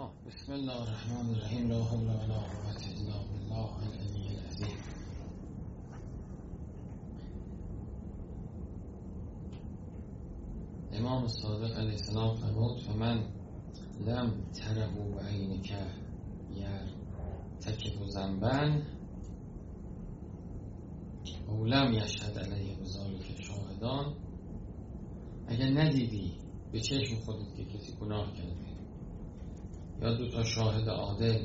[0.00, 1.68] خب بسم الله الرحمن الرحیم.
[1.68, 4.78] لا حول ولا قوة الا بالله العلی العظیم.
[10.92, 13.18] امام صادق علیه السلام فرمود فمن
[14.06, 15.70] لم تره و عینک
[16.56, 16.86] یر
[17.60, 18.82] تکف زنبن
[21.48, 24.14] او لم یشهد علیه بذالک شاهدان.
[25.48, 26.38] اگر ندیدی
[26.72, 28.79] به چشم خودت که کسی گناه کرده.
[30.02, 31.44] یا دو تا شاهد عادل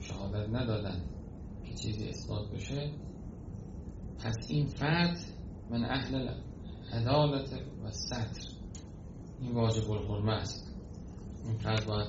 [0.00, 1.04] شهادت ندادن
[1.64, 2.92] که چیزی اثبات بشه
[4.18, 5.18] پس این فرد
[5.70, 6.28] من اهل
[6.92, 7.52] عدالت
[7.84, 8.54] و ستر
[9.40, 10.74] این واجب الحرمه است.
[11.44, 12.08] این فرد باید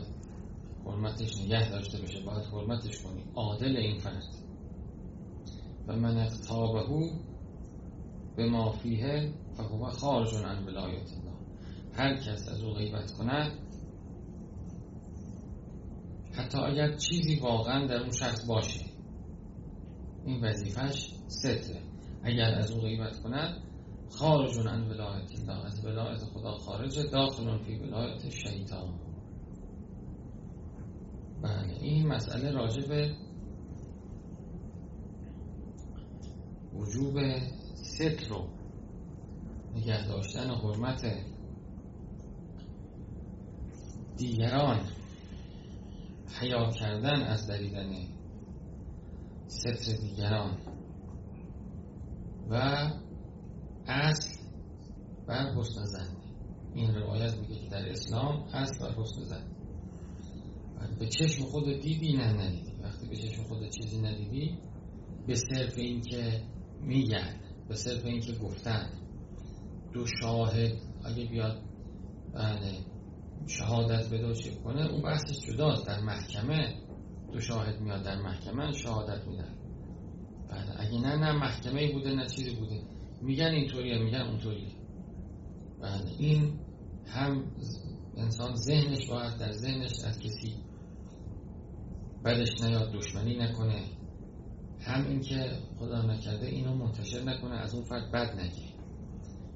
[0.85, 3.23] حرمتش نگه داشته بشه باید حرمتش کنی.
[3.35, 4.35] عادل این فرد
[5.87, 7.09] و من اقتابهو
[8.35, 11.35] به ما فیه فهو خارج عن ولایت الله.
[11.93, 13.51] هر کس از او غیبت کند
[16.37, 18.85] حتی اگر چیزی واقعا در اون شخص باشه.
[20.25, 21.81] این وظیفش ستره.
[22.23, 23.61] اگر از او غیبت کند
[24.09, 25.65] خارج عن ولایت الله.
[25.65, 28.99] از ولایت خدا خارج داخل فی ولایت شیطان.
[31.41, 33.15] بله این مسئله راجع به
[36.73, 37.19] وجوب
[37.73, 38.47] ستر رو
[39.75, 41.15] نگه داشتن حرمت
[44.17, 44.79] دیگران.
[46.39, 48.07] حیا کردن از دریدن
[49.47, 50.57] ستر دیگران
[52.49, 52.53] و
[53.87, 54.29] اصل
[55.27, 56.17] بر حسن زن.
[56.75, 59.43] این روایت میگه که در اسلام اصل بر حسن زن.
[60.99, 62.71] به چشم خود دیدی نه ندیدی.
[62.83, 64.57] وقتی به چشم خود چیزی ندیدی
[65.27, 66.43] به صرف این که
[66.81, 67.35] میگن
[67.67, 68.89] به صرف این که گفتن.
[69.93, 71.61] دو شاهد اگه بیاد
[72.33, 72.94] بله.
[73.47, 75.87] شهادت بده چه کنه اون بحثش جداست.
[75.87, 76.75] در محکمه
[77.33, 79.55] دو شاهد میاد در محکمه شهادت میدن.
[80.49, 82.81] بله اگه نه نه محکمه بوده نه چیزی بوده.
[83.21, 84.75] میگن اینطوریه میگن اونطوریه.
[85.81, 86.59] بله این
[87.07, 87.43] هم
[88.17, 90.55] انسان ذهنش باید در ذهنش از کسی
[92.25, 93.83] بدش نیاد دشمنی نکنه.
[94.79, 98.75] هم اینکه خدا نکرده اینو منتشر نکنه از اون فرد بد نگه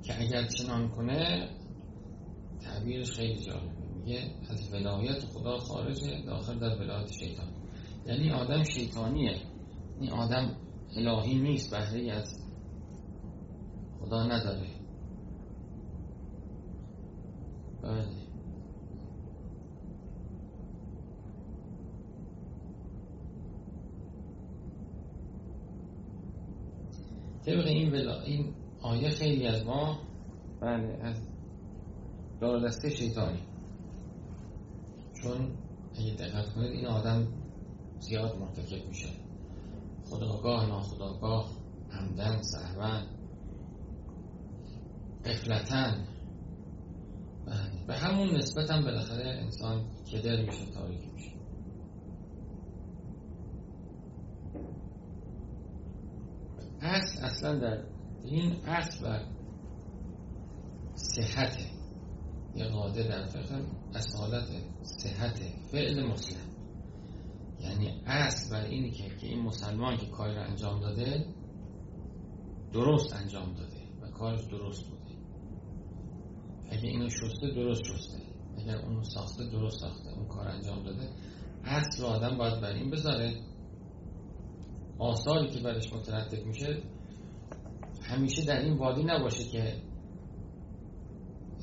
[0.04, 1.50] که اگر چنان کنه
[2.60, 7.48] تعبیرش خیلی جالبه میگه از ولایت خدا خارجه داخل در ولایت شیطان.
[8.06, 9.38] یعنی آدم شیطانیه.
[10.00, 10.56] این آدم
[10.96, 12.44] الهی نیست بهره از
[14.00, 14.68] خدا نداره.
[17.84, 18.30] بله.
[27.46, 28.22] طبق این, ولا...
[28.22, 30.00] این آیه خیلی از ما
[30.62, 31.39] بله از
[32.42, 33.40] دار دسته شیطانی.
[35.24, 35.52] چون
[36.00, 37.28] اگه دقت کنید این آدم
[38.00, 39.10] زیاد مرتکب میشه.
[40.10, 41.50] خداگاه ناخداگاه
[41.92, 43.04] عمدن سهون
[45.26, 46.08] قفلتن
[47.88, 51.32] به همون نسبت هم بالاخره انسان کدر میشه تاریک میشه.
[56.82, 57.84] اصل اصلا در
[58.24, 59.26] این اصل بر
[60.96, 61.79] صحته.
[62.58, 63.62] قاعده در فقه
[63.96, 64.48] اصالت
[64.82, 65.40] صحت
[65.72, 66.50] فعل مسلم.
[67.60, 71.26] یعنی اصل بر اینی که, که این مسلمان که کاری رو انجام داده
[72.74, 75.16] درست انجام داده و کارش درست بوده.
[76.70, 78.20] اگه اینو شسته درست شسته.
[78.58, 80.10] اگر اونو ساخته درست ساخته.
[80.10, 81.10] اون کار انجام داده
[81.64, 83.42] اصل آدم باید بر این بذاره.
[85.00, 86.84] آثاری که برش مترتب میشه
[88.02, 89.82] همیشه در این وادی نباشه که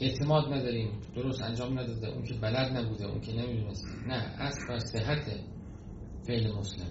[0.00, 3.88] اعتماد نداریم درست انجام نداده اون که بلد نبوده اون که نمی‌دونسته.
[4.06, 5.40] نه اصل بر صحت
[6.26, 6.90] فعل مسلم.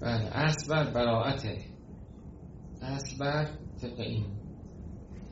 [0.00, 1.58] بله اصل بر براعته
[2.82, 3.48] اصل بر
[3.80, 4.26] طبق این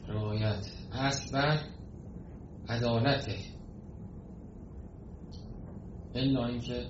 [0.09, 1.61] روایت اصل بر
[2.69, 3.39] عدالته
[6.15, 6.87] الا اینکه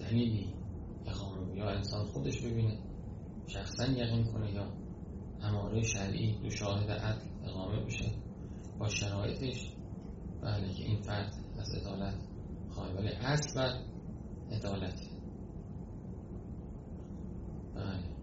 [0.00, 0.54] دلیلی
[1.54, 2.78] یا انسان خودش ببینه
[3.46, 4.85] شخصا یقین کنه یا
[5.42, 8.10] اماره شرعی دو شاهد عدل اقامه بشه
[8.78, 9.72] با شرایطش
[10.42, 12.14] بله که این فرد از عدالت
[12.70, 13.80] خواهی ولی اصل بر
[14.52, 15.00] عدالت.
[17.74, 18.16] بله.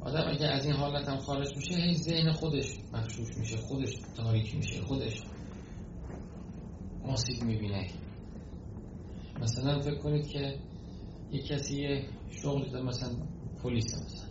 [0.00, 4.54] آدم اگه از این حالت هم خارج میشه هی ذهن خودش مخشوش میشه خودش تاریک
[4.54, 5.22] میشه خودش.
[7.08, 7.86] آسیب می‌بینه؟
[9.40, 10.58] مثلا فکر کنید که
[11.32, 13.10] یه کسی شغل مثلا
[13.62, 14.28] پلیس مثلا.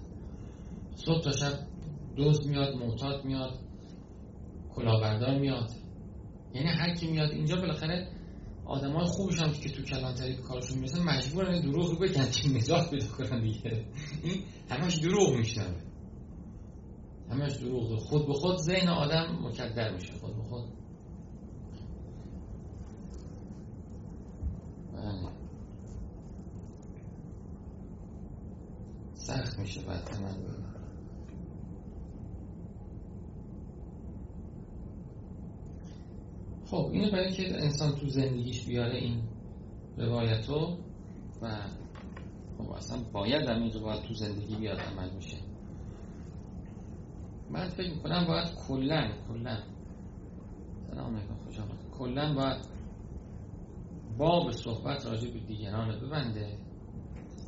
[0.96, 1.60] صبح تا شب
[2.16, 3.60] دوز میاد معتاد میاد
[4.76, 5.70] کلاهبردار میاد.
[6.54, 8.12] یعنی هر کی میاد اینجا بالاخره
[8.66, 13.08] آدمای خوبش هم که تو کلانتری کارشون می‌رسن مجبورن دروغ رو بگن که نجات پیدا
[13.08, 13.86] کنن دیگه.
[14.24, 15.82] این همش دروغ میشنوه.
[17.32, 18.00] همش دروغ.
[18.00, 20.14] خود به خود ذهن آدم مکدر میشه.
[20.14, 20.64] خود به خود
[29.14, 30.36] سخت میشه بعد تمام
[36.66, 39.22] خب اینو برای که انسان تو زندگیش بیاره این
[39.98, 40.78] روایتو
[41.42, 41.58] و
[42.58, 45.38] خب اصلا باید هم این روایت تو زندگی بیاد عمل میشه.
[47.50, 49.64] من فکر می‌کنم باید کلن کلن
[50.92, 52.77] سلام علیکم خوش آمد کلن باید
[54.18, 56.58] باب صحبت راجع به دیگران ببنده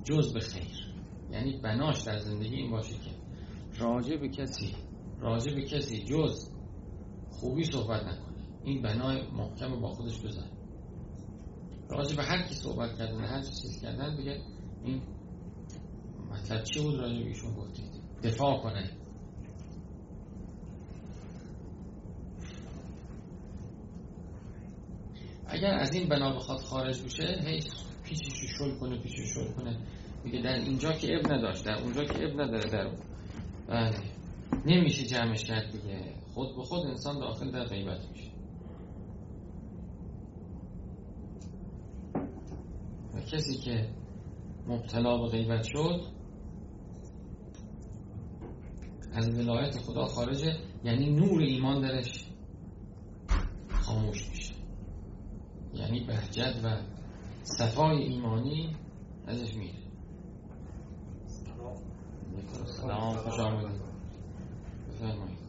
[0.04, 0.94] جز به خیر.
[1.32, 3.12] یعنی بناش در زندگی این باشه که
[3.80, 4.76] راجع به کسی
[5.20, 6.50] راجع به کسی جز
[7.30, 8.38] خوبی صحبت نکنه.
[8.64, 10.50] این بنای محکم با خودش بزن.
[11.90, 14.42] راجع به هر کی صحبت کردن هر چیز کردن بگه
[14.84, 15.02] این
[16.32, 17.92] مطلب چی بود راجع به ایشون گفتید
[18.24, 18.99] دفاع کنه.
[25.52, 27.60] اگر از این بنا بخواد خارج بشه هی
[28.04, 29.78] پیچشی شل کنه پیچشی شل کنه.
[30.24, 32.92] میگه در اینجا که اب نداشت در اونجا که اب نداره در
[33.68, 34.00] بله.
[34.66, 36.14] نمیشه جمعش کرد دیگه.
[36.34, 38.32] خود به خود انسان داخل در غیبت میشه.
[43.14, 43.90] و کسی که
[44.68, 46.02] مبتلا به غیبت شد
[49.14, 50.54] از ولایت خدا خارجه
[50.84, 52.26] یعنی نور ایمان درش
[53.70, 54.59] خاموش میشه.
[55.74, 56.78] یعنی بهجت و
[57.44, 58.76] صفای ایمانی
[59.28, 59.74] ازش میره
[62.66, 63.82] سلام خوش آمدید.
[64.90, 65.40] بفرمایید.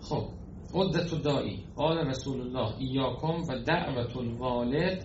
[0.00, 0.37] خب
[0.78, 5.04] عدت دایی قال رسول الله ایاکم و دعوت الوالد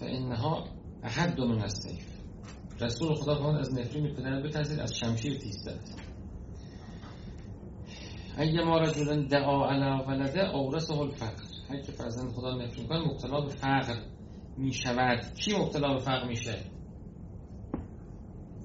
[0.00, 0.64] فانها
[1.02, 2.06] احد من السیف.
[2.80, 5.80] رسول خدا فرمان از نفرین پدر بترسید از شمشیر تیز زد
[8.36, 11.42] اگه ما رجلا دعا علی ولده اورثه الفقر.
[11.70, 14.00] هر که فرزند خدا نفرین کنه مبتلا به فقر
[14.56, 16.58] می شود کی مبتلا به فقر میشه؟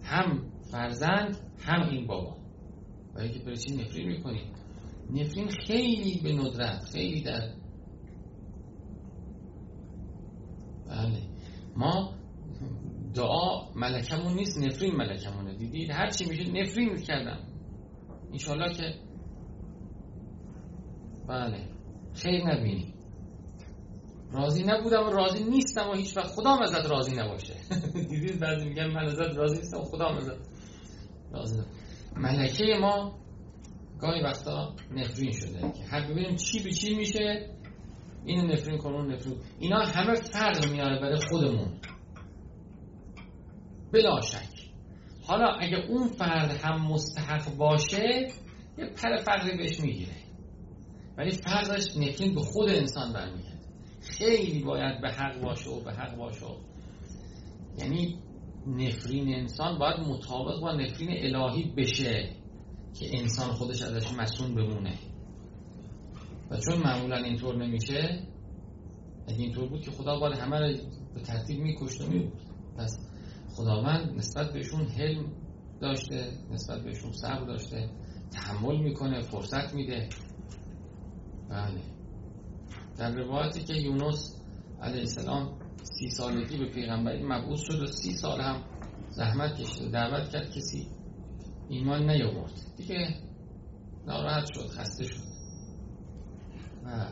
[0.03, 2.37] هم فرزند هم این بابا.
[3.15, 4.41] و اینکه برای چی نفرین می‌کنی
[5.09, 7.53] نفرین خیلی به ندرت خیلی در
[10.87, 11.21] بله.
[11.75, 12.13] ما
[13.13, 15.55] دعا ملکمون نیست نفرین ملکمونه.
[15.55, 17.39] دیدید؟ هر چی میشه نفرین کردم
[18.31, 18.95] انشالله که
[21.27, 21.69] بله.
[22.13, 22.93] خیر نبینی.
[24.31, 27.53] راضی نبودم و راضی نیستم و هیچ وقت خدا ازت راضی نباشه.
[28.09, 30.31] دیدید بعضی میگن من ازت راضی نیستم و خدا ازت
[31.31, 31.69] راضی نباشه.
[32.15, 33.22] ملکه ما
[33.99, 37.49] گاهی وقتا نفرین شده که هر ببینیم چی به چی میشه
[38.25, 39.37] اینو نفرین کنون نفرین.
[39.59, 41.79] اینا همه فرق میاره برای خودمون.
[43.93, 44.69] بلا شک.
[45.27, 48.27] حالا اگه اون فرد هم مستحق باشه
[48.77, 50.15] یه پر فرقی بهش می‌گیره.
[51.17, 53.59] ولی فرقش نفرین به خود انسان برمیگرده.
[54.01, 56.45] خیلی باید به حق باشه و به حق باشه.
[57.77, 58.19] یعنی
[58.67, 62.29] نفرین انسان باید مطابق با نفرین الهی بشه.
[62.99, 64.93] که انسان خودش ازش مسئول بمونه.
[66.51, 68.23] و چون معمولا اینطور نمیشه
[69.27, 70.77] اگه اینطور بود که خدا باید همه رو
[71.13, 72.41] به ترتیب میکشت و میبود.
[72.77, 73.09] پس
[73.55, 75.31] خداوند نسبت بهشون حلم
[75.81, 77.89] داشته نسبت بهشون صبر داشته
[78.31, 80.09] تحمل می‌کنه فرصت میده.
[81.49, 81.81] بله.
[82.97, 84.35] در روایتی که یونس
[84.81, 88.63] علیه السلام سی سالگی به پیغمبری مبعوث شد و سی سال هم
[89.09, 90.87] زحمت کشید دعوت کرد کسی
[91.69, 92.51] ایمان نیاورد.
[92.77, 93.15] دیگه
[94.07, 95.23] ناراحت شد خسته شد.
[96.85, 97.05] و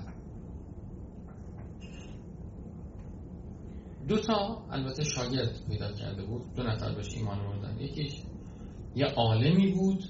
[4.07, 7.79] دو تا البته شاگرد پیدا کرده بود دو نفر بهش ایمان آوردن.
[7.79, 8.21] یکیش
[8.95, 10.03] یه عالمی بود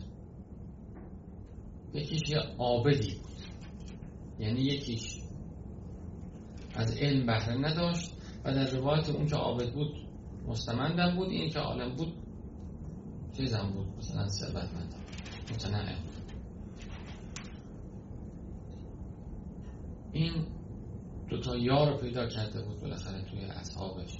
[1.93, 3.31] یکیش یه عابدی بود.
[4.39, 5.21] یعنی یکیش
[6.75, 8.13] از علم بهره نداشت
[8.45, 9.95] و در روایت اون که عابد بود
[10.47, 12.13] مستمندم بود این که عالم بود
[13.37, 13.87] چیزم بود.
[13.97, 14.95] مثلا ثروتمند
[15.51, 15.97] متنعم
[20.11, 20.47] این
[21.29, 24.17] دوتا یار رو پیدا کرده بود بالاخره توی اصحابش.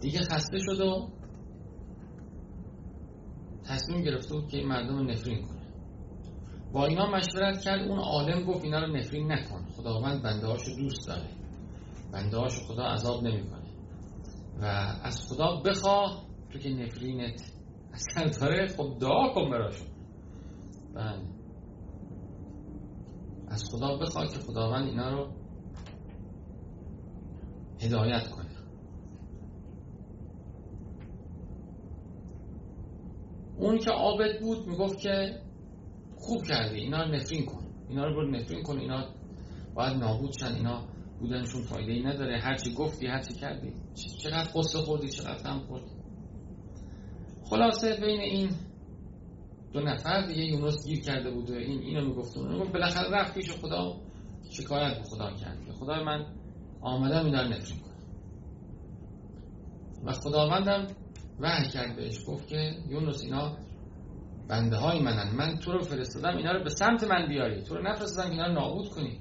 [0.00, 1.08] دیگه خسته شد و
[3.64, 5.58] تصمیم گرفته بود که این مردم رو نفرین کنه.
[6.72, 9.66] با اینا مشورت کرد اون عالم گفت اینا رو نفرین نکن.
[9.76, 11.28] خداوند بنده هاشو دوست داره.
[12.12, 13.68] بنده هاشو خدا عذاب نمی‌کنه.
[14.60, 14.64] و
[15.02, 17.52] از خدا بخواه تو که نفرینت
[17.92, 19.88] اصلا داره خب دعا کن براشون
[20.94, 21.22] بله.
[23.48, 25.32] از خدا بخواه که خداوند اینا رو
[27.80, 28.48] هدایت کنه.
[33.58, 35.40] اون که عابد بود می‌گفت که
[36.16, 37.64] خوب کردی اینا رو نفرین کن.
[37.88, 39.04] اینا رو برو نفرین کن اینا
[39.74, 40.88] باید نابود شن اینا
[41.20, 43.72] بودنشون فایده ای نداره هرچی گفتی هرچی کردی
[44.22, 45.97] چقدر قصه خوردی چقدر هم خوردی.
[47.50, 48.50] خلاصه بین این
[49.72, 53.96] دو نفر دیگه یونس گیر کرده بود این اینو می‌گفت اون بالاخره رفت پیش خدا
[54.50, 56.26] شکایت به خدا کرد که خدای من
[56.80, 57.88] آمدم اینا رو نفرین کنم.
[60.04, 60.86] و خداوندم
[61.40, 63.56] وحی کرد بهش گفت که یونس اینا
[64.48, 65.36] بنده های منن.
[65.36, 67.62] من تو رو فرستادم اینا رو به سمت من بیاری.
[67.62, 69.20] تو رو نفرستادم اینا رو نابود کنی.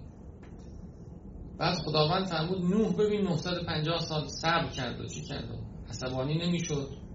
[1.60, 5.50] بعد خداوند فرمود نوح ببین 950 سال صبر کرد و چی کرد؟
[5.90, 7.07] عصبانی نمی‌شد.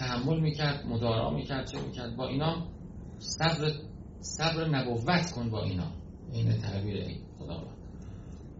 [0.00, 2.16] تحمل می‌کرد مدارا می‌کرد چه می‌کرد.
[2.16, 2.66] با اینا
[3.18, 3.72] صبر
[4.20, 5.92] صبر نبوت کن با اینا.
[6.32, 7.76] این تعبیر این خداوند.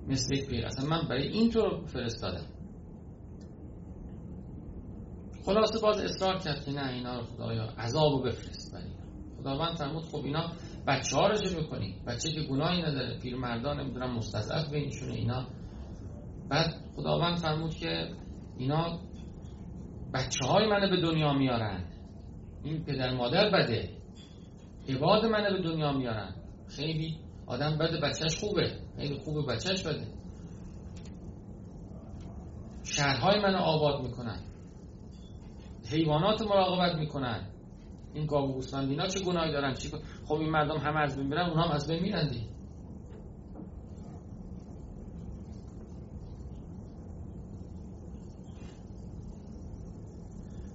[0.08, 0.66] مثل یک پیر.
[0.66, 2.44] اصلا من برای این تو فرستادم.
[5.44, 9.04] خلاصه باز اصرار کرد که نه اینا رو خدایا عذاب رو بفرست برای اینا.
[9.40, 10.52] خداوند فرمود خب اینا
[10.86, 15.46] بچه ها رو چه می‌کنی؟ بچه که گناهی نداره پیرمردان نمی‌دونم مستضعف بینشونه اینا.
[16.48, 18.08] بعد خداوند فرمود که
[18.58, 18.98] اینا
[20.14, 21.84] بچه های منو به دنیا میارن.
[22.64, 23.90] این پدر مادر بده.
[24.88, 26.34] عباد منو به دنیا میارن.
[26.68, 28.72] خیلی آدم بده بچهش خوبه.
[28.96, 30.06] خیلی خوبه بچهش بده.
[32.84, 34.40] شهرهای منو آباد می‌کنن.
[35.90, 37.46] حیوانات مراقبت می‌کنن.
[38.14, 39.88] این گاو و گوسفند چه گناهی دارن؟ چی
[40.24, 42.46] خب این مردم همه از بین میرن اونها هم از بین میرن دی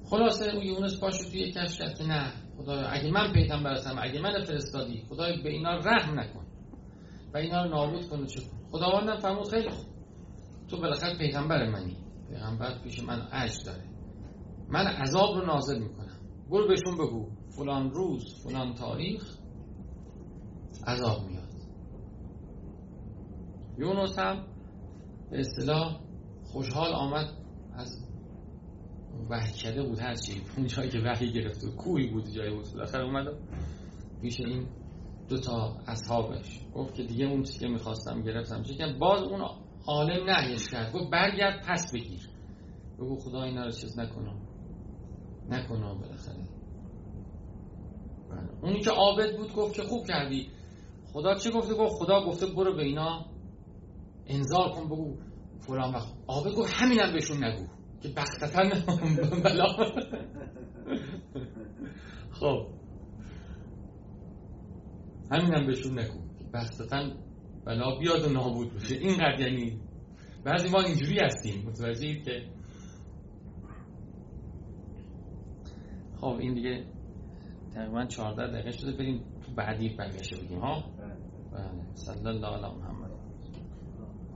[0.10, 4.22] خلاصه اون یونس پاشو توی کشف کرد که نه خدایا اگه من پیغمبر هستم اگه
[4.22, 6.46] من فرستادی خدای به اینا رحم نکن.
[7.34, 9.86] و اینا رو نابود کن و چه خداوندم فرمود خیلی خوب.
[10.68, 11.98] تو بالاخره پیغمبر منی.
[12.30, 13.84] پیغمبر پیش من عجز داره.
[14.70, 16.20] من عذاب رو نازل می‌کنم.
[16.50, 17.30] برو بهشون بگو.
[17.58, 19.38] فلان روز فلان تاریخ
[20.88, 21.50] عذاب میاد.
[23.78, 24.46] یونس هم
[25.32, 26.00] به اصطلاح
[26.44, 27.28] خوشحال آمد
[27.74, 28.06] از
[29.30, 33.04] وحی کرده بود هرچی اون جایی که وحی گرفت و کوهی بود جایی بود بالاخره
[33.04, 33.28] اومد
[34.22, 34.68] پیش این
[35.30, 36.60] دو تا اصحابش.
[36.74, 38.64] گفت که دیگه اون چیزی که می‌خواستم گرفتم.
[38.64, 39.42] چه باز اون
[39.88, 40.94] عالم نهیش کرد.
[40.94, 42.30] گفت برگرد پس بگیر.
[43.00, 44.42] بگو خدا اینا رو چیز نکنم
[45.50, 46.48] نکنم بالاخره.
[48.30, 48.64] بله.
[48.64, 50.48] اونی که عابد بود گفت که خوب کردی.
[51.14, 53.26] خدا چه گفته؟ گفت خدا گفته برو به اینا
[54.28, 55.18] انذار کن بگو
[55.60, 56.14] فلان وقت.
[56.28, 57.68] عابد گفت همینم بهشون نگو.
[58.06, 58.70] که بختتن
[59.44, 59.68] بلا.
[62.32, 62.68] خب.
[65.32, 67.18] همینم بهشون نگو که بختتن
[67.66, 68.96] بلا بیاد و نابود بشه.
[68.96, 69.80] اینقدر یعنی
[70.44, 71.68] بعضی ما اینجوری هستیم.
[71.68, 72.50] متوجه که
[76.22, 76.86] خب این دیگه
[77.74, 78.92] تقریبا 14 دقیقه شده.
[78.92, 81.16] بریم تو بعدی برگشته بگیم ها؟ بله,
[81.52, 81.96] بله.
[81.96, 83.05] صلی الله علیه